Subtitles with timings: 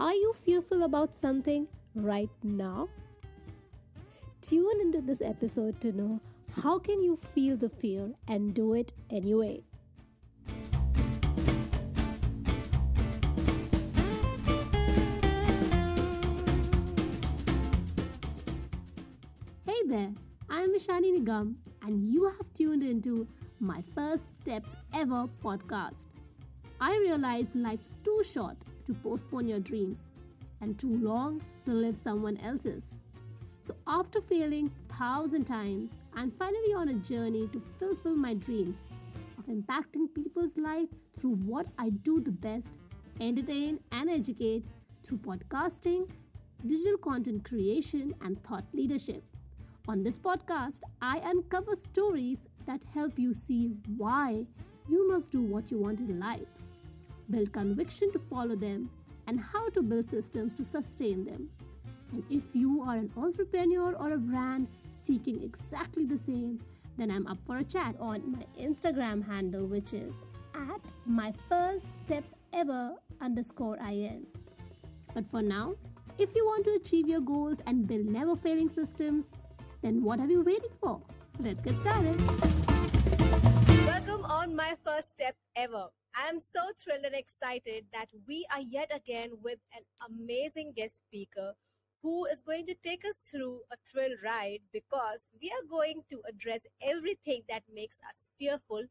[0.00, 2.88] Are you fearful about something right now?
[4.40, 6.20] Tune into this episode to know
[6.62, 9.62] how can you feel the fear and do it anyway.
[19.66, 20.14] Hey there,
[20.48, 23.28] I am Ishani Nigam and you have tuned into
[23.60, 26.06] my first step ever podcast.
[26.80, 28.56] I realized life's too short
[28.90, 30.10] to postpone your dreams
[30.60, 33.00] and too long to live someone else's.
[33.62, 38.86] So, after failing thousand times, I'm finally on a journey to fulfill my dreams
[39.38, 42.74] of impacting people's life through what I do the best
[43.20, 44.64] entertain and educate
[45.04, 46.10] through podcasting,
[46.66, 49.22] digital content creation, and thought leadership.
[49.88, 54.46] On this podcast, I uncover stories that help you see why
[54.88, 56.69] you must do what you want in life,
[57.30, 58.90] build conviction to follow them,
[59.26, 61.48] and how to build systems to sustain them.
[62.12, 66.60] And if you are an entrepreneur or a brand seeking exactly the same,
[66.96, 71.94] then I'm up for a chat on my Instagram handle, which is at my first
[71.94, 74.26] step ever underscore in.
[75.14, 75.74] But for now,
[76.18, 79.36] if you want to achieve your goals and build never failing systems,
[79.82, 81.00] then what are you waiting for?
[81.38, 82.69] Let's get started.
[85.00, 85.86] First step ever.
[86.14, 90.96] I am so thrilled and excited that we are yet again with an amazing guest
[90.96, 91.54] speaker
[92.02, 96.20] who is going to take us through a thrill ride because we are going to
[96.28, 98.84] address everything that makes us fearful,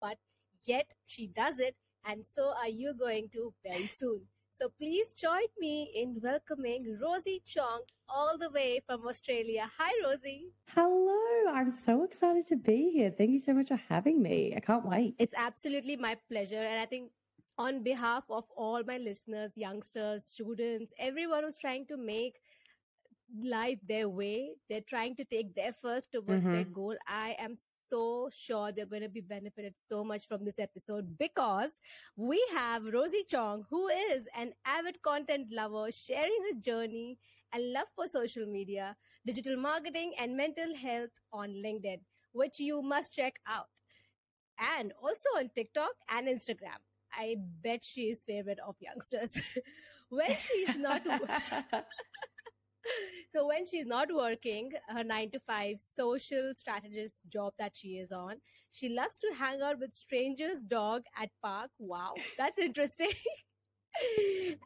[0.00, 0.16] but
[0.64, 4.22] yet she does it, and so are you going to very soon.
[4.52, 9.66] So please join me in welcoming Rosie Chong all the way from Australia.
[9.78, 10.48] Hi, Rosie.
[10.66, 13.14] Hello, I'm so excited to be here.
[13.16, 14.52] Thank you so much for having me.
[14.56, 15.14] I can't wait.
[15.18, 16.62] It's absolutely my pleasure.
[16.62, 17.10] And I think
[17.58, 22.40] on behalf of all my listeners, youngsters, students, everyone who's trying to make
[23.44, 24.50] life their way.
[24.68, 26.52] They're trying to take their first towards mm-hmm.
[26.52, 26.96] their goal.
[27.06, 31.80] I am so sure they're going to be benefited so much from this episode because
[32.16, 37.18] we have rosie chong who is an avid content lover sharing her journey
[37.52, 38.96] and love for social media
[39.26, 42.00] digital marketing and mental health on linkedin
[42.32, 43.66] which you must check out.
[44.76, 46.80] And also on tiktok and instagram.
[47.12, 49.40] I bet she is favorite of youngsters.
[50.10, 51.02] When she's not
[53.30, 58.12] so when she's not working her nine to five social strategist job that she is
[58.12, 58.36] on
[58.70, 61.70] she loves to hang out with strangers dog at park.
[61.78, 63.10] Wow that's interesting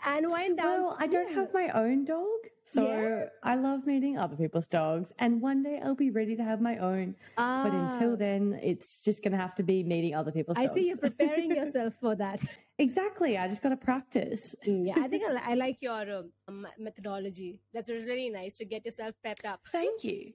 [0.06, 3.24] and wind down well i don't have my own dog so yeah.
[3.42, 6.76] i love meeting other people's dogs and one day i'll be ready to have my
[6.78, 8.16] own but until ah.
[8.16, 10.64] then it's just gonna have to be meeting other people's dogs.
[10.64, 10.74] i dogs.
[10.74, 12.40] see you're preparing yourself for that
[12.78, 13.38] Exactly.
[13.38, 14.54] I just got to practice.
[14.66, 17.60] Mm, yeah, I think I, I like your um, methodology.
[17.72, 19.60] That's really nice to get yourself pepped up.
[19.70, 20.32] Thank you.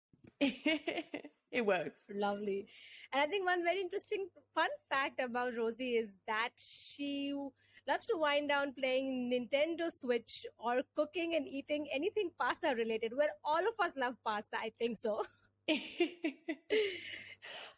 [0.40, 2.00] it works.
[2.12, 2.66] Lovely.
[3.12, 7.34] And I think one very interesting fun fact about Rosie is that she
[7.88, 13.30] loves to wind down playing Nintendo Switch or cooking and eating anything pasta related, where
[13.44, 14.56] all of us love pasta.
[14.58, 15.22] I think so.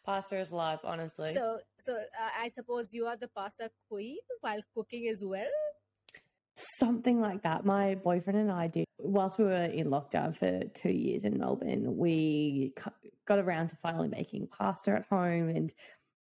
[0.05, 1.33] Pasta is life, honestly.
[1.33, 5.45] So, so uh, I suppose you are the pasta queen while cooking as well.
[6.79, 7.65] Something like that.
[7.65, 11.97] My boyfriend and I did whilst we were in lockdown for two years in Melbourne.
[11.97, 12.73] We
[13.27, 15.73] got around to finally making pasta at home and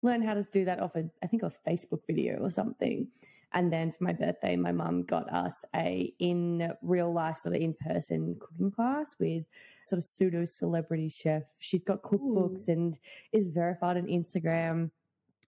[0.01, 3.07] learned how to do that off a, I think, a Facebook video or something.
[3.53, 7.61] And then for my birthday, my mum got us a in real life sort of
[7.61, 9.45] in person cooking class with
[9.85, 11.43] sort of pseudo celebrity chef.
[11.59, 12.73] She's got cookbooks Ooh.
[12.73, 12.97] and
[13.31, 14.89] is verified on Instagram.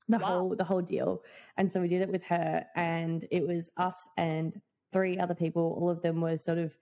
[0.07, 0.27] The wow.
[0.27, 1.23] whole the whole deal.
[1.57, 4.59] And so we did it with her and it was us and
[4.93, 5.75] three other people.
[5.79, 6.77] All of them were sort of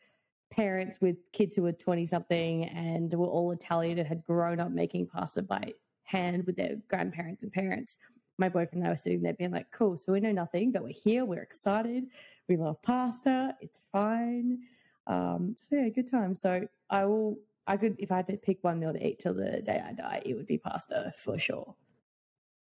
[0.51, 4.71] parents with kids who were 20 something and were all Italian and had grown up
[4.71, 5.73] making pasta by
[6.03, 7.97] hand with their grandparents and parents
[8.37, 10.83] my boyfriend and I were sitting there being like, cool, so we know nothing, but
[10.83, 12.05] we're here, we're excited,
[12.47, 14.59] we love pasta, it's fine.
[15.07, 16.33] Um, so yeah, good time.
[16.33, 17.37] So I will,
[17.67, 19.93] I could, if I had to pick one meal to eat till the day I
[19.93, 21.75] die, it would be pasta for sure.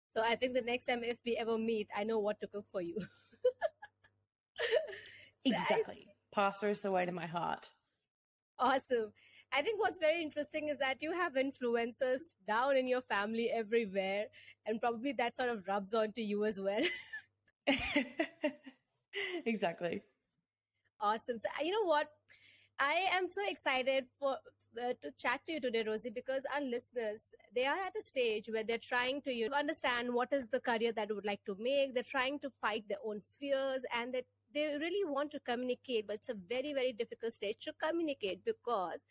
[0.10, 2.66] So I think the next time if we ever meet, I know what to cook
[2.72, 2.98] for you.
[5.46, 6.08] exactly.
[6.34, 7.70] Pasta is the way to my heart.
[8.60, 9.12] Awesome.
[9.56, 14.26] I think what's very interesting is that you have influencers down in your family everywhere,
[14.66, 16.82] and probably that sort of rubs onto you as well.
[19.46, 20.04] exactly.
[21.00, 21.40] Awesome.
[21.40, 22.08] So, you know what?
[22.80, 24.38] I am so excited for
[24.82, 28.50] uh, to chat to you today, Rosie, because our listeners they are at a stage
[28.50, 31.44] where they're trying to you know, understand what is the career that they would like
[31.46, 31.94] to make.
[31.94, 34.24] They're trying to fight their own fears, and they
[34.54, 39.04] they really want to communicate, but it's a very, very difficult stage to communicate because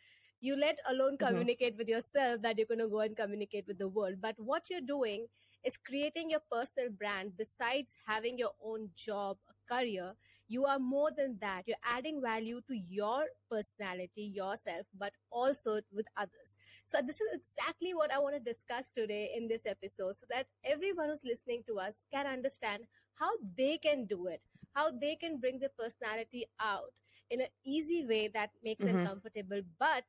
[0.44, 1.46] you let alone Mhm.
[1.46, 4.16] communicate with yourself that you're going to go and communicate with the world.
[4.20, 5.26] But what you're doing
[5.64, 10.14] is creating your personal brand besides having your own job, a career.
[10.48, 11.62] You are more than that.
[11.66, 16.56] You're adding value to your personality, yourself, but also with others.
[16.84, 20.46] So, this is exactly what I want to discuss today in this episode so that
[20.64, 24.42] everyone who's listening to us can understand how they can do it,
[24.74, 26.92] how they can bring their personality out
[27.30, 29.04] in an easy way that makes them Mhm.
[29.04, 29.62] comfortable.
[29.78, 30.04] But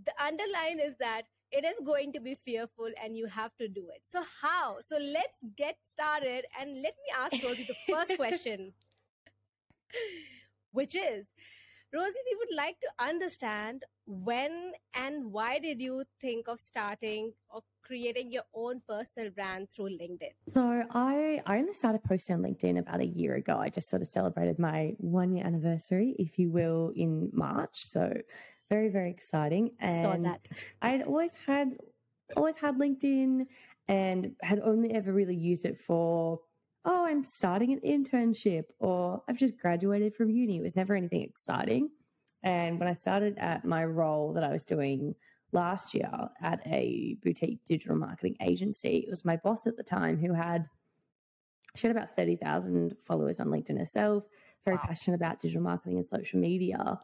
[0.00, 3.88] the underline is that it is going to be fearful and you have to do
[3.94, 4.02] it.
[4.04, 4.76] So, how?
[4.80, 8.72] So, let's get started and let me ask Rosie the first question,
[10.72, 11.28] which is
[11.94, 17.60] Rosie, we would like to understand when and why did you think of starting or
[17.82, 20.32] creating your own personal brand through LinkedIn?
[20.48, 23.58] So I I only started posting on LinkedIn about a year ago.
[23.58, 27.84] I just sort of celebrated my one year anniversary, if you will, in March.
[27.84, 28.10] So
[28.72, 29.70] very very exciting.
[30.02, 30.48] Saw that.
[30.82, 31.76] I'd always had
[32.36, 33.46] always had LinkedIn
[33.88, 36.40] and had only ever really used it for
[36.86, 40.56] oh I'm starting an internship or I've just graduated from uni.
[40.56, 41.90] It was never anything exciting.
[42.42, 45.14] And when I started at my role that I was doing
[45.52, 46.10] last year
[46.40, 50.66] at a boutique digital marketing agency, it was my boss at the time who had
[51.76, 54.24] she had about 30,000 followers on LinkedIn herself,
[54.64, 54.84] very Wow.
[54.86, 56.98] passionate about digital marketing and social media.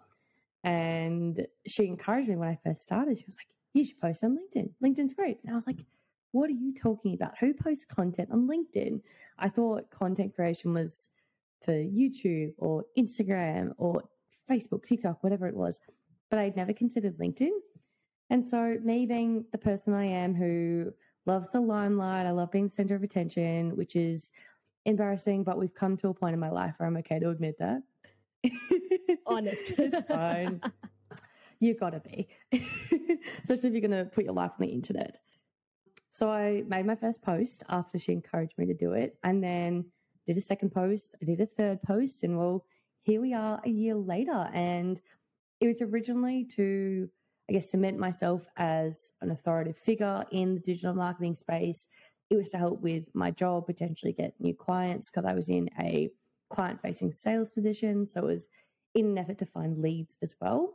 [0.65, 3.19] And she encouraged me when I first started.
[3.19, 4.71] She was like, You should post on LinkedIn.
[4.83, 5.39] LinkedIn's great.
[5.45, 5.85] And I was like,
[6.33, 7.39] What are you talking about?
[7.39, 9.01] Who posts content on LinkedIn?
[9.39, 11.11] I thought content creation was
[11.65, 14.03] for YouTube or Instagram or
[14.51, 15.81] Facebook, TikTok, whatever it was.
[16.31, 17.51] But I'd never considered LinkedIn.
[18.31, 20.93] And so, me being the person I am who
[21.25, 24.31] loves the limelight, I love being the center of attention, which is
[24.85, 27.59] embarrassing, but we've come to a point in my life where I'm okay to admit
[27.59, 27.83] that.
[29.27, 29.73] Honest.
[30.09, 30.61] fine.
[31.61, 32.29] You gotta be.
[33.43, 35.19] Especially if you're gonna put your life on the internet.
[36.11, 39.85] So I made my first post after she encouraged me to do it, and then
[40.27, 42.65] did a second post, I did a third post, and well,
[43.03, 44.51] here we are a year later.
[44.53, 45.01] And
[45.61, 47.09] it was originally to,
[47.49, 51.87] I guess, cement myself as an authoritative figure in the digital marketing space.
[52.31, 55.71] It was to help with my job, potentially get new clients because I was in
[55.81, 56.11] a
[56.49, 58.07] client facing sales position.
[58.07, 58.49] So it was
[58.95, 60.75] in an effort to find leads as well.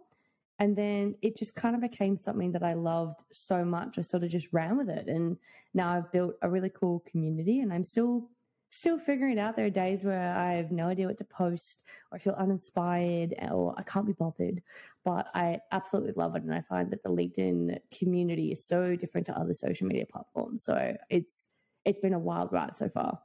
[0.59, 3.97] And then it just kind of became something that I loved so much.
[3.97, 5.07] I sort of just ran with it.
[5.07, 5.37] And
[5.73, 8.29] now I've built a really cool community and I'm still
[8.69, 9.55] still figuring it out.
[9.55, 13.35] There are days where I have no idea what to post or I feel uninspired
[13.51, 14.63] or I can't be bothered.
[15.05, 16.41] But I absolutely love it.
[16.41, 20.63] And I find that the LinkedIn community is so different to other social media platforms.
[20.63, 21.49] So it's
[21.85, 23.19] it's been a wild ride so far.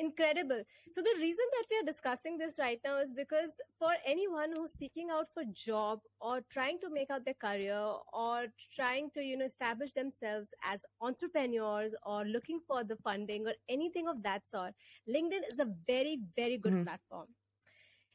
[0.00, 0.62] Incredible.
[0.92, 4.72] So the reason that we are discussing this right now is because for anyone who's
[4.72, 7.78] seeking out for job or trying to make out their career
[8.12, 13.52] or trying to you know establish themselves as entrepreneurs or looking for the funding or
[13.68, 14.74] anything of that sort,
[15.08, 16.84] LinkedIn is a very very good Mhm.
[16.84, 17.28] platform.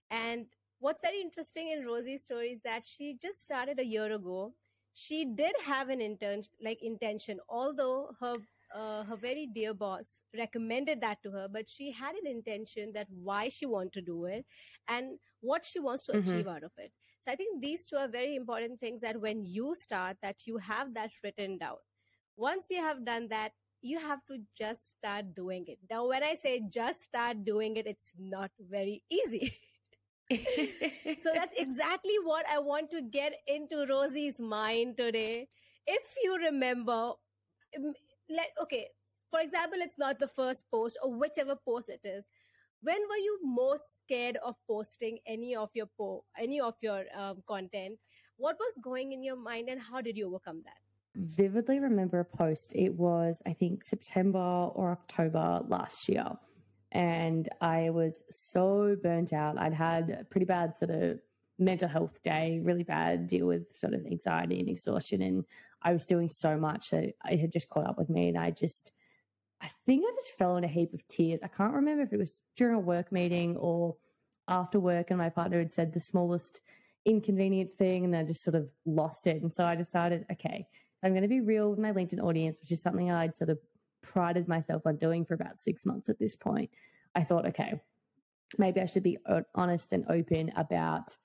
[0.10, 0.48] And
[0.80, 4.54] what's very interesting in Rosie's story is that she just started a year ago.
[4.94, 8.38] She did have an intern like intention, although her
[8.76, 13.08] uh, her very dear boss recommended that to her, but she had an intention that
[13.10, 14.46] why she want to do it
[14.88, 16.16] and what she wants to Mhm.
[16.16, 16.92] achieve out of it.
[17.20, 20.58] So I think these two are very important things that when you start, that you
[20.58, 21.78] have that written down.
[22.38, 25.80] Once you have done that, you have to just start doing it.
[25.90, 29.54] Now, when I say just start doing it, it's not very easy.
[31.18, 35.48] so that's exactly what I want to get into Rosie's mind today.
[35.88, 37.14] If you remember,
[38.30, 38.88] let okay,
[39.32, 42.30] for example, it's not the first post or whichever post it is.
[42.82, 47.44] When were you most scared of posting any of your po- any of your um,
[47.48, 48.00] content?
[48.38, 50.82] What was going in your mind, and how did you overcome that?
[51.16, 52.74] vividly remember a post.
[52.76, 56.26] It was, I think, September or October last year.
[56.92, 59.58] And I was so burnt out.
[59.58, 61.20] I'd had a pretty bad sort of
[61.58, 65.22] mental health day, really bad deal with sort of anxiety and exhaustion.
[65.22, 65.46] And
[65.86, 68.28] I was doing so much that it had just caught up with me.
[68.28, 68.92] And I just,
[69.62, 71.40] I think I just fell in a heap of tears.
[71.44, 73.96] I can't remember if it was during a work meeting or
[74.48, 76.60] after work, and my partner had said the smallest
[77.06, 79.42] inconvenient thing, and I just sort of lost it.
[79.42, 80.68] And so I decided, okay,
[81.04, 83.60] I'm going to be real with my LinkedIn audience, which is something I'd sort of
[84.02, 86.70] prided myself on doing for about six months at this point.
[87.16, 87.80] I thought, okay,
[88.58, 89.18] maybe I should be
[89.56, 91.16] honest and open about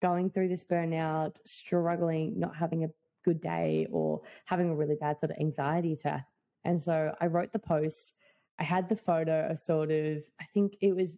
[0.00, 2.88] going through this burnout, struggling, not having a
[3.24, 6.26] good day, or having a really bad sort of anxiety attack.
[6.64, 8.14] And so I wrote the post.
[8.58, 11.16] I had the photo of sort of, I think it was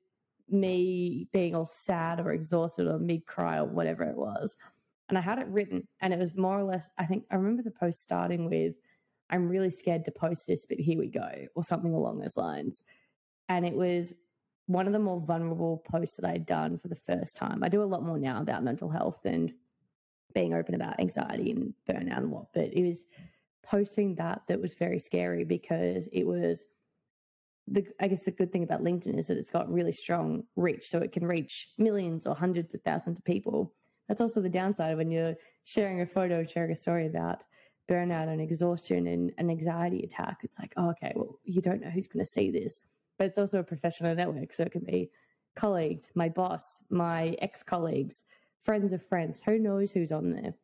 [0.48, 4.56] me being all sad or exhausted or mid cry or whatever it was.
[5.08, 7.62] And I had it written, and it was more or less, I think I remember
[7.62, 8.74] the post starting with,
[9.30, 12.84] I'm really scared to post this, but here we go, or something along those lines.
[13.48, 14.14] And it was
[14.66, 17.64] one of the more vulnerable posts that I had done for the first time.
[17.64, 19.52] I do a lot more now about mental health and
[20.34, 23.06] being open about anxiety and burnout and what, but it was
[23.64, 26.64] posting that that was very scary because it was
[27.68, 30.88] the I guess the good thing about LinkedIn is that it's got really strong reach,
[30.88, 33.72] so it can reach millions or hundreds of thousands of people.
[34.08, 35.34] That's also the downside when you're
[35.64, 37.44] sharing a photo, sharing a story about
[37.88, 40.38] burnout and exhaustion and an anxiety attack.
[40.42, 42.80] It's like, oh, okay, well, you don't know who's going to see this,
[43.18, 45.10] but it's also a professional network, so it can be
[45.54, 48.24] colleagues, my boss, my ex colleagues,
[48.62, 49.40] friends of friends.
[49.44, 50.54] Who knows who's on there?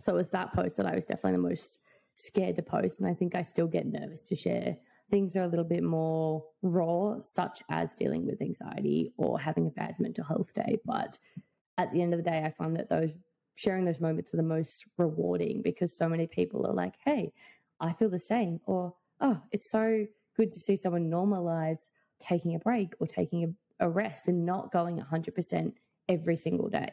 [0.00, 1.80] So it was that post that I was definitely the most
[2.14, 4.76] scared to post, and I think I still get nervous to share
[5.10, 9.66] things that are a little bit more raw, such as dealing with anxiety or having
[9.66, 10.78] a bad mental health day.
[10.84, 11.18] But
[11.78, 13.18] at the end of the day, I find that those
[13.54, 17.32] sharing those moments are the most rewarding because so many people are like, hey,
[17.80, 18.60] I feel the same.
[18.64, 23.86] Or, oh, it's so good to see someone normalize taking a break or taking a,
[23.86, 25.72] a rest and not going 100%
[26.08, 26.90] every single day.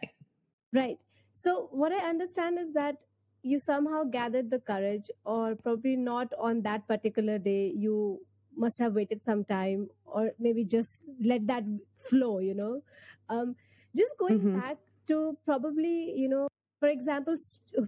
[0.74, 0.98] Right.
[1.34, 2.98] So, what I understand is that
[3.42, 8.20] you somehow gathered the courage or probably not on that particular day you
[8.56, 11.64] must have waited some time or maybe just let that
[12.10, 12.82] flow you know
[13.30, 13.56] um,
[13.96, 14.60] just going mm-hmm.
[14.60, 16.48] back to probably you know
[16.80, 17.36] for example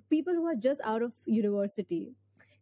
[0.09, 2.13] people who are just out of university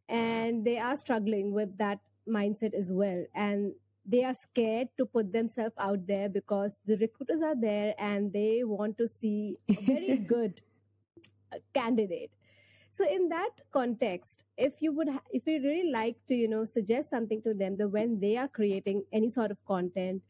[0.07, 3.73] and they are struggling with that mindset as well and
[4.09, 8.63] they are scared to put themselves out there because the recruiters are there and they
[8.63, 10.61] want to see a very good
[11.53, 12.31] uh, candidate.
[12.91, 16.65] So in that context if you would ha- if you really like to you know
[16.65, 20.23] suggest something to them that when they are creating any sort of content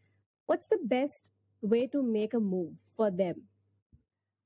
[0.46, 1.32] what's the best
[1.62, 3.44] way to make a move for them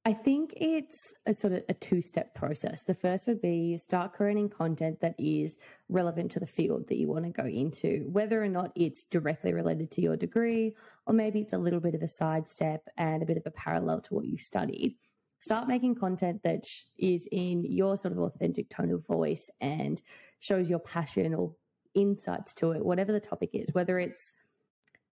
[0.06, 2.82] I think it's a sort of a two step process.
[2.82, 5.58] The first would be start creating content that is
[5.88, 9.54] relevant to the field that you want to go into, whether or not it's directly
[9.54, 10.76] related to your degree,
[11.08, 14.02] or maybe it's a little bit of a sidestep and a bit of a parallel
[14.02, 14.96] to what you studied
[15.44, 16.66] start making content that
[16.98, 20.02] is in your sort of authentic tone of voice and
[20.40, 21.54] shows your passion or
[21.96, 24.32] insights to it, whatever the topic is, whether it's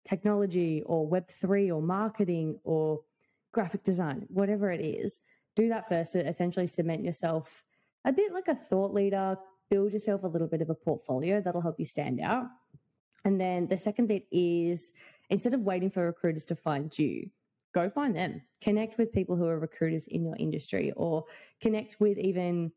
[0.05, 3.01] technology or Web3 or marketing or
[3.51, 5.19] graphic design, whatever it is,
[5.55, 7.63] do that first to essentially cement yourself
[8.05, 9.37] a bit like a thought leader,
[9.69, 12.45] build yourself a little bit of a portfolio that'll help you stand out.
[13.25, 14.91] And then the second bit is
[15.29, 17.29] instead of waiting for recruiters to find you,
[17.73, 18.41] go find them.
[18.61, 21.23] Connect with people who are recruiters in your industry or
[21.61, 22.71] connect with even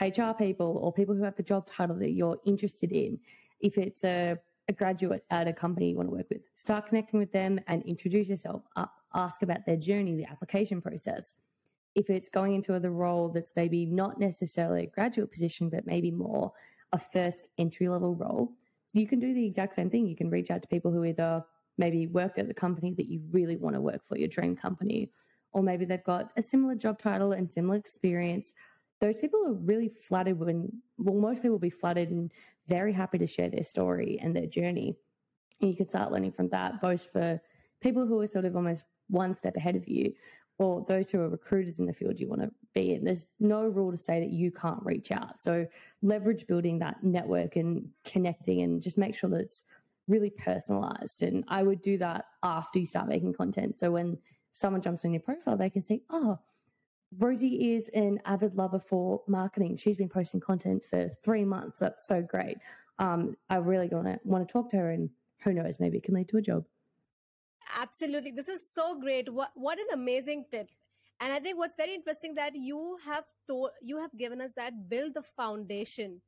[0.00, 3.18] HR people or people who have the job title that you're interested in.
[3.60, 7.20] If it's a, a graduate at a company you want to work with, start connecting
[7.20, 8.62] with them and introduce yourself.
[9.14, 11.34] Ask about their journey, the application process.
[11.94, 16.10] If it's going into the role that's maybe not necessarily a graduate position, but maybe
[16.10, 16.52] more
[16.92, 18.52] a first entry level role,
[18.92, 20.06] you can do the exact same thing.
[20.06, 21.44] You can reach out to people who either
[21.78, 25.10] maybe work at the company that you really want to work for, your dream company,
[25.52, 28.52] or maybe they've got a similar job title and similar experience.
[29.00, 32.30] Those people are really flattered when, well, most people will be flattered and
[32.68, 34.94] very happy to share their story and their journey.
[35.60, 37.40] And you can start learning from that, both for
[37.80, 40.12] people who are sort of almost one step ahead of you
[40.58, 43.02] or those who are recruiters in the field you want to be in.
[43.02, 45.40] There's no rule to say that you can't reach out.
[45.40, 45.66] So
[46.02, 49.64] leverage building that network and connecting and just make sure that it's
[50.06, 51.22] really personalized.
[51.22, 53.80] And I would do that after you start making content.
[53.80, 54.18] So when
[54.52, 56.38] someone jumps on your profile, they can see, oh,
[57.18, 59.76] Rosie is an avid lover for marketing.
[59.78, 61.80] She's been posting content for three months.
[61.80, 62.58] That's so great.
[62.98, 65.08] Um, I really want to want to talk to her, and
[65.42, 66.64] who knows, maybe it can lead to a job.
[67.76, 69.32] Absolutely, this is so great.
[69.32, 70.68] What what an amazing tip!
[71.20, 74.88] And I think what's very interesting that you have told you have given us that
[74.88, 76.20] build the foundation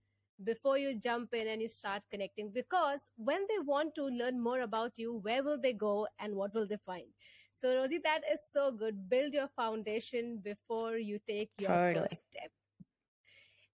[0.44, 4.60] before you jump in and you start connecting because when they want to learn more
[4.62, 7.06] about you where will they go and what will they find
[7.52, 11.94] so rosie that is so good build your foundation before you take your totally.
[11.94, 12.50] first step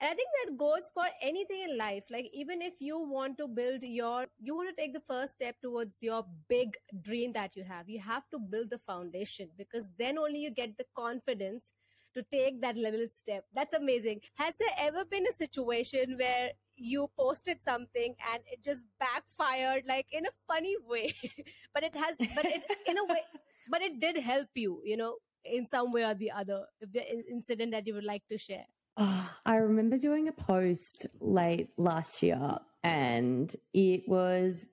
[0.00, 3.46] and i think that goes for anything in life like even if you want to
[3.48, 7.64] build your you want to take the first step towards your big dream that you
[7.64, 11.72] have you have to build the foundation because then only you get the confidence
[12.14, 13.44] to take that little step.
[13.54, 14.20] That's amazing.
[14.36, 20.06] Has there ever been a situation where you posted something and it just backfired like
[20.12, 21.12] in a funny way
[21.74, 23.20] but it has but it in a way
[23.68, 27.72] but it did help you you know in some way or the other the incident
[27.72, 28.66] that you would like to share
[28.98, 34.66] oh, i remember doing a post late last year and it was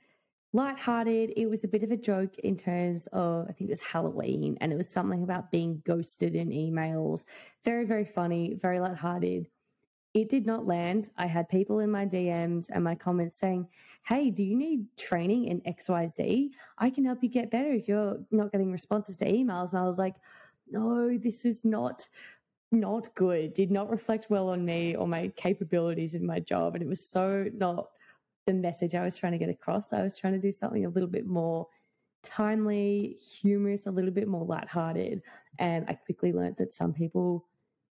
[0.56, 1.34] lighthearted.
[1.36, 4.58] It was a bit of a joke in terms of, I think it was Halloween,
[4.62, 7.26] and it was something about being ghosted in emails.
[7.66, 9.48] Very, very funny, very lighthearted.
[10.14, 11.10] It did not land.
[11.18, 13.68] I had people in my DMs and my comments saying,
[14.06, 16.52] Hey, do you need training in XYZ?
[16.78, 19.72] I can help you get better if you're not getting responses to emails.
[19.72, 20.16] And I was like,
[20.72, 22.08] No, this was not
[22.76, 26.76] not good, did not reflect well on me or my capabilities in my job.
[26.76, 27.88] And it was so not
[28.46, 29.94] the message I was trying to get across.
[29.94, 31.68] I was trying to do something a little bit more
[32.24, 35.22] timely, humorous, a little bit more lighthearted.
[35.60, 37.48] And I quickly learned that some people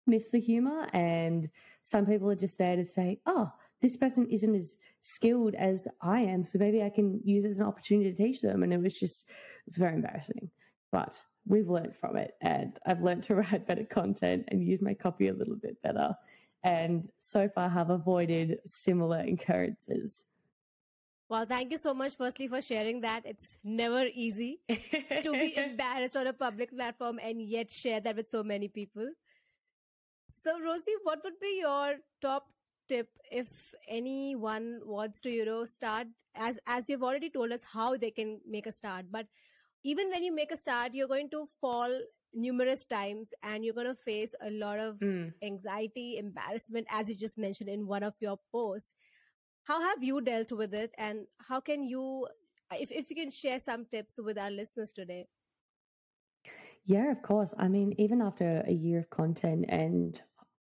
[0.07, 1.49] miss the humor and
[1.83, 3.51] some people are just there to say, oh,
[3.81, 6.45] this person isn't as skilled as I am.
[6.45, 8.63] So maybe I can use it as an opportunity to teach them.
[8.63, 9.27] And it was just,
[9.67, 10.51] it's very embarrassing.
[10.93, 14.95] But we've learned from it and I've learned to write better content and use my
[14.95, 16.15] copy a little bit better.
[16.63, 20.25] And so far have avoided similar occurrences.
[21.29, 23.23] Well, thank you so much, firstly, for sharing that.
[23.25, 28.29] It's never easy to be embarrassed on a public platform and yet share that with
[28.29, 29.09] so many people.
[30.33, 32.47] So, Rosie, what would be your top
[32.89, 37.97] tip if anyone wants to, you know, start as as you've already told us how
[37.97, 39.27] they can make a start, but
[39.85, 41.91] even when you make a start, you're going to fall
[42.33, 45.33] numerous times and you're going to face a lot of mm.
[45.43, 48.95] anxiety, embarrassment, as you just mentioned in one of your posts.
[49.65, 52.27] How have you dealt with it and how can you,
[52.73, 55.27] if, if you can share some tips with our listeners today?
[56.87, 57.55] Yeah, of course.
[57.59, 60.21] I mean, even after a year of content and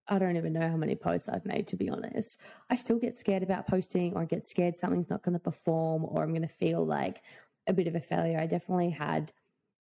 [0.10, 2.40] I don't even know how many posts I've made, to be honest.
[2.70, 6.24] I still get scared about posting or get scared something's not going to perform or
[6.24, 7.22] I'm going to feel like
[7.68, 8.40] a bit of a failure.
[8.40, 9.32] I definitely had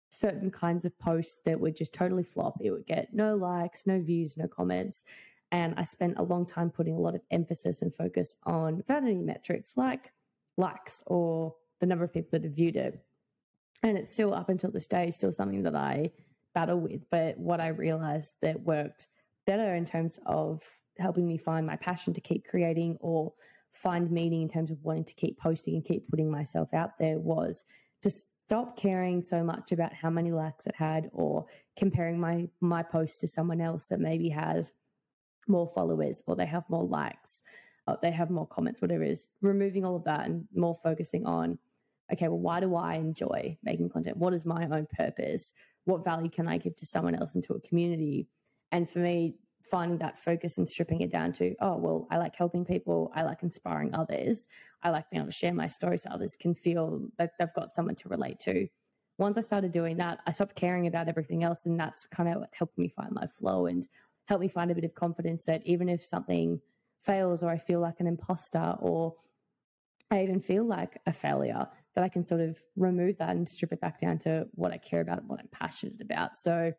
[0.09, 2.57] certain kinds of posts that would just totally flop.
[2.61, 5.03] It would get no likes, no views, no comments.
[5.51, 9.15] And I spent a long time putting a lot of emphasis and focus on vanity
[9.15, 10.11] metrics like
[10.57, 12.99] likes or the number of people that have viewed it.
[13.83, 16.11] And it's still up until this day, still something that I
[16.53, 17.01] battle with.
[17.09, 19.07] But what I realized that worked
[19.45, 20.63] better in terms of
[20.99, 23.33] helping me find my passion to keep creating or
[23.73, 27.19] find meaning in terms of wanting to keep posting and keep putting myself out there
[27.19, 27.63] was
[28.01, 31.45] to stop caring so much about how many likes it had or
[31.77, 34.71] comparing my my post to someone else that maybe has
[35.47, 37.41] more followers or they have more likes
[37.87, 41.25] or they have more comments whatever it is removing all of that and more focusing
[41.25, 41.57] on
[42.11, 44.17] okay well why do i enjoy making content?
[44.17, 45.53] What is my own purpose?
[45.85, 48.27] What value can i give to someone else into a community?
[48.71, 49.35] And for me
[49.69, 53.11] finding that focus and stripping it down to, oh, well, I like helping people.
[53.15, 54.47] I like inspiring others.
[54.83, 57.71] I like being able to share my stories so others can feel that they've got
[57.71, 58.67] someone to relate to.
[59.17, 61.65] Once I started doing that, I stopped caring about everything else.
[61.65, 63.87] And that's kind of what helped me find my flow and
[64.25, 66.59] helped me find a bit of confidence that even if something
[67.01, 69.15] fails or I feel like an imposter or
[70.09, 73.71] I even feel like a failure, that I can sort of remove that and strip
[73.73, 76.37] it back down to what I care about and what I'm passionate about.
[76.37, 76.73] So,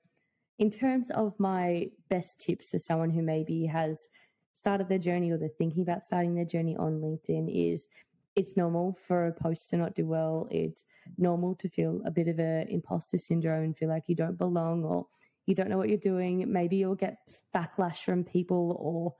[0.59, 4.09] in terms of my best tips for someone who maybe has
[4.53, 7.89] started their journey or they're thinking about starting their journey on LinkedIn is
[8.37, 10.49] it's normal for a post to not do well.
[10.51, 10.85] It's
[11.19, 14.85] normal to feel a bit of a imposter syndrome and feel like you don't belong
[14.85, 15.07] or
[15.47, 16.51] you don't know what you're doing.
[16.51, 17.19] Maybe you'll get
[17.55, 19.15] backlash from people or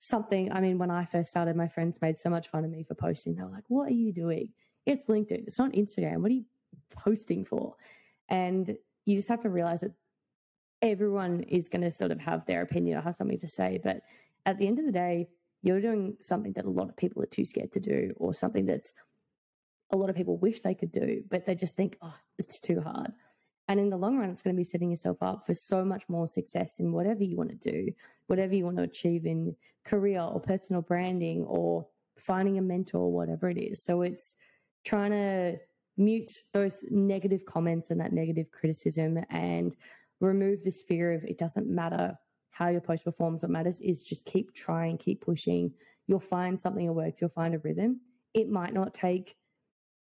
[0.00, 0.50] something.
[0.52, 2.94] I mean, when I first started, my friends made so much fun of me for
[2.94, 3.34] posting.
[3.34, 4.50] They were like, What are you doing?
[4.86, 6.22] It's LinkedIn, it's not Instagram.
[6.22, 6.44] What are you
[6.90, 7.74] posting for?
[8.28, 9.92] And you just have to realize that
[10.82, 13.80] everyone is going to sort of have their opinion or have something to say.
[13.82, 14.02] But
[14.46, 15.28] at the end of the day,
[15.62, 18.64] you're doing something that a lot of people are too scared to do, or something
[18.64, 18.92] that's
[19.90, 22.80] a lot of people wish they could do, but they just think, oh, it's too
[22.80, 23.10] hard.
[23.66, 26.04] And in the long run, it's going to be setting yourself up for so much
[26.08, 27.92] more success in whatever you want to do,
[28.28, 31.86] whatever you want to achieve in career or personal branding or
[32.18, 33.82] finding a mentor, whatever it is.
[33.82, 34.34] So it's
[34.84, 35.58] trying to
[35.96, 39.74] mute those negative comments and that negative criticism and
[40.20, 42.18] remove this fear of it doesn't matter
[42.50, 43.42] how your post performs.
[43.42, 45.72] What matters is just keep trying, keep pushing.
[46.06, 47.20] You'll find something that works.
[47.20, 48.00] You'll find a rhythm.
[48.34, 49.36] It might not take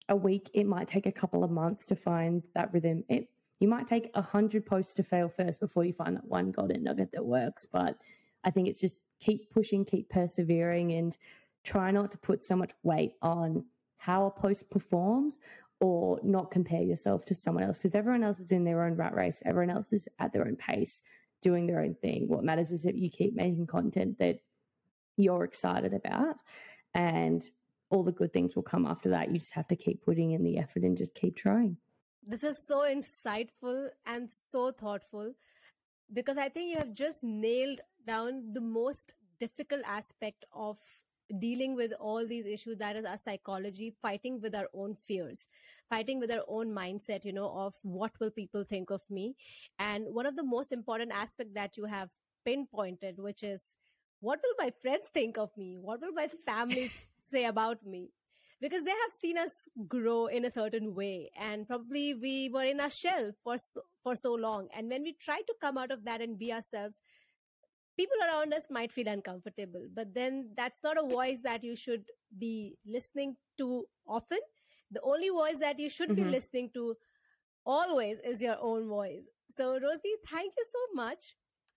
[0.08, 0.50] a week.
[0.52, 3.04] It might take a couple of months to find that rhythm.
[3.08, 3.28] It
[3.60, 6.82] you might take a hundred posts to fail first before you find that one golden
[6.82, 7.64] nugget that works.
[7.70, 7.96] But
[8.42, 11.16] I think it's just keep pushing, keep persevering, and
[11.62, 13.64] try not to put so much weight on
[13.98, 15.38] how a post performs
[15.82, 19.14] or not compare yourself to someone else because everyone else is in their own rat
[19.14, 19.42] race.
[19.44, 21.02] Everyone else is at their own pace,
[21.42, 22.28] doing their own thing.
[22.28, 24.38] What matters is that you keep making content that
[25.16, 26.36] you're excited about
[26.94, 27.42] and
[27.90, 29.32] all the good things will come after that.
[29.32, 31.76] You just have to keep putting in the effort and just keep trying.
[32.24, 35.34] This is so insightful and so thoughtful
[36.12, 40.78] because I think you have just nailed down the most difficult aspect of
[41.38, 45.46] dealing with all these issues that is our psychology fighting with our own fears
[45.92, 49.34] fighting with our own mindset you know of what will people think of me.
[49.78, 52.10] And one of the most important aspect that you have
[52.46, 53.74] pinpointed which is
[54.20, 55.76] what will my friends think of me?
[55.80, 56.90] What will my family
[57.20, 58.10] say about me?
[58.60, 62.80] Because they have seen us grow in a certain way and probably we were in
[62.80, 64.68] our shell for so, for so long.
[64.76, 67.00] And when we try to come out of that and be ourselves
[68.02, 72.04] people around us might feel uncomfortable but then that's not a voice that you should
[72.38, 74.38] be listening to often
[74.90, 76.24] the only voice that you should mm-hmm.
[76.24, 76.94] be listening to
[77.64, 81.34] always is your own voice so rosie thank you so much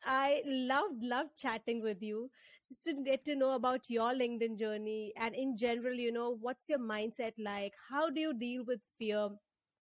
[0.07, 2.29] I loved, loved chatting with you
[2.67, 6.69] just to get to know about your LinkedIn journey and in general, you know, what's
[6.69, 7.73] your mindset like?
[7.89, 9.29] How do you deal with fear?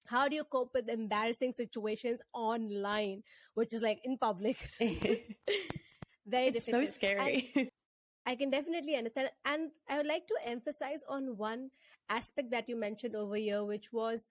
[0.08, 3.22] How do you cope with embarrassing situations online,
[3.54, 4.58] which is like in public?
[6.30, 6.88] Very it's difficult.
[6.88, 7.52] so scary.
[7.56, 7.70] And
[8.26, 9.30] I can definitely understand.
[9.46, 11.72] And I would like to emphasize on one
[12.10, 14.30] aspect that you mentioned over here, which was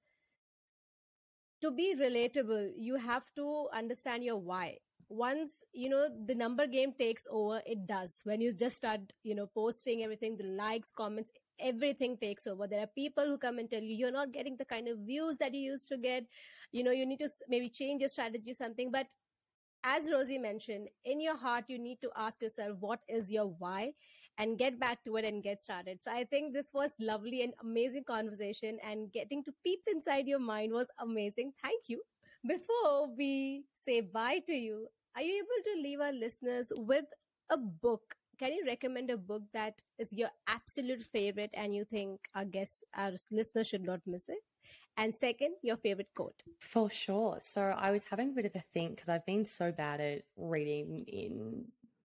[1.60, 6.92] to be relatable, you have to understand your why once you know the number game
[6.98, 11.30] takes over it does when you just start you know posting everything the likes comments
[11.58, 14.64] everything takes over there are people who come and tell you you're not getting the
[14.66, 16.24] kind of views that you used to get
[16.72, 19.06] you know you need to maybe change your strategy something but
[19.84, 23.92] as rosie mentioned in your heart you need to ask yourself what is your why
[24.38, 27.52] and get back to it and get started so i think this was lovely and
[27.62, 32.00] amazing conversation and getting to peep inside your mind was amazing thank you
[32.46, 34.86] before we say bye to you
[35.16, 37.06] are you able to leave our listeners with
[37.50, 38.14] a book?
[38.38, 42.84] Can you recommend a book that is your absolute favorite and you think our guests,
[42.94, 44.38] our listeners should not miss it?
[44.98, 46.42] And second, your favorite quote.
[46.58, 47.36] For sure.
[47.38, 50.22] So I was having a bit of a think because I've been so bad at
[50.36, 51.64] reading in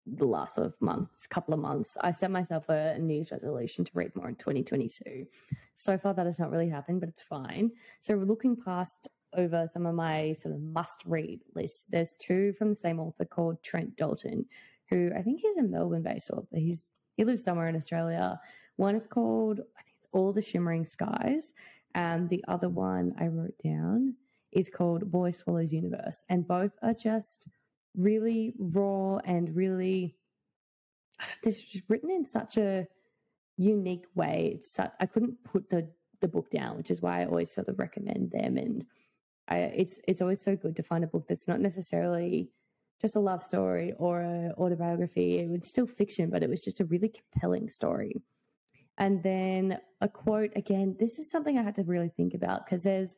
[0.07, 1.95] the last of months, couple of months.
[2.01, 5.27] I set myself a news resolution to read more in 2022.
[5.75, 7.69] So far, that has not really happened, but it's fine.
[8.01, 11.83] So, looking past over some of my sort of must read lists.
[11.89, 14.45] There's two from the same author called Trent Dalton,
[14.89, 16.57] who I think he's a Melbourne based author.
[16.57, 18.39] He's he lives somewhere in Australia.
[18.77, 21.53] One is called I think it's All the Shimmering Skies,
[21.95, 24.15] and the other one I wrote down
[24.51, 27.47] is called Boy Swallows Universe, and both are just
[27.95, 30.15] really raw and really
[31.43, 31.53] they're
[31.87, 32.87] written in such a
[33.57, 34.53] unique way.
[34.55, 35.89] It's such, I couldn't put the
[36.21, 38.85] the book down, which is why I always sort of recommend them and
[39.47, 42.49] I, it's it's always so good to find a book that's not necessarily
[43.01, 45.39] just a love story or an autobiography.
[45.39, 48.15] It was still fiction, but it was just a really compelling story.
[48.99, 52.83] And then a quote again, this is something I had to really think about because
[52.83, 53.15] there's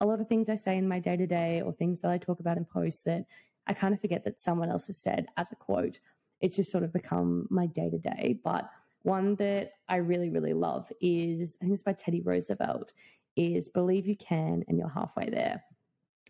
[0.00, 2.18] a lot of things I say in my day to day or things that I
[2.18, 3.26] talk about in posts that
[3.66, 5.98] I kind of forget that someone else has said as a quote.
[6.40, 8.38] It's just sort of become my day to day.
[8.44, 8.70] But
[9.02, 12.92] one that I really, really love is I think it's by Teddy Roosevelt
[13.36, 15.62] is believe you can and you're halfway there.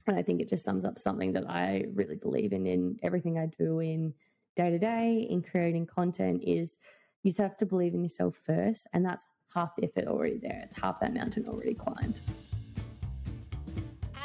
[0.07, 3.39] And I think it just sums up something that I really believe in in everything
[3.39, 4.15] I do in
[4.57, 6.79] day to day, in creating content, is
[7.25, 8.87] you just have to believe in yourself first.
[8.93, 10.61] And that's half the effort already there.
[10.63, 12.21] It's half that mountain already climbed.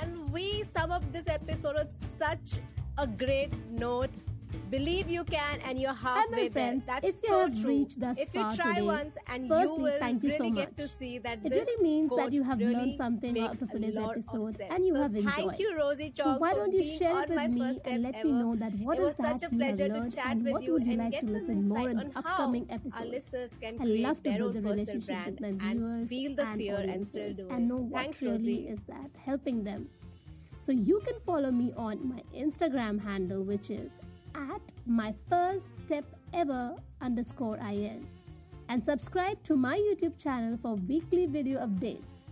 [0.01, 2.57] And we sum up this episode with such
[2.97, 4.12] a great note
[4.69, 6.99] Believe you can, and you're halfway my friends, there.
[7.01, 7.69] That's if you so have true.
[7.69, 10.38] reached thus if you far try today, once and firstly, you will thank you really
[10.38, 10.77] so get much.
[10.77, 13.97] to see that it really means that you have really learned something out of today's
[13.97, 15.33] episode and you so have enjoyed.
[15.33, 18.27] Thank you, Rosie so why don't you share it with me and let ever.
[18.27, 21.25] me know that what is that you have learned and what would you like to
[21.25, 23.29] listen more in the upcoming episodes.
[23.63, 28.67] I love to build a relationship with my viewers and, audiences and know what really
[28.67, 29.89] is that helping them.
[30.59, 33.99] So you can follow me on my Instagram handle, which is
[34.39, 38.08] at my first step ever underscore in
[38.69, 42.25] and subscribe to my YouTube channel for weekly video updates.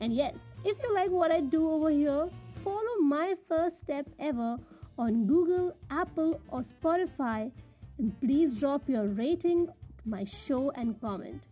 [0.00, 2.28] And yes, if you like what I do over here,
[2.62, 4.56] follow my first step ever
[4.98, 7.50] on Google, Apple, or Spotify,
[7.98, 9.68] and please drop your rating
[10.06, 11.48] my show and comment.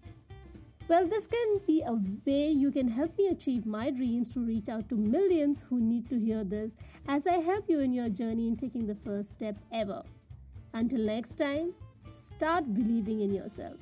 [0.88, 1.94] Well, this can be a
[2.26, 6.10] way you can help me achieve my dreams to reach out to millions who need
[6.10, 6.76] to hear this
[7.08, 10.02] as I help you in your journey in taking the first step ever.
[10.74, 11.72] Until next time,
[12.12, 13.78] start believing in yourself.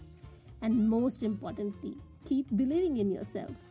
[0.62, 3.69] And most importantly, keep believing in yourself.